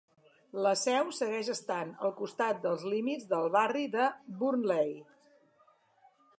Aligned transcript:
La 0.67 0.69
seu 0.83 1.11
segueix 1.17 1.51
estant 1.55 1.91
al 2.07 2.15
costat 2.23 2.63
dels 2.65 2.87
límits 2.95 3.29
del 3.35 3.47
barri 3.59 3.87
de 3.99 4.09
Burnley. 4.41 4.93